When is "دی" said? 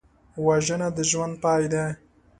1.73-1.85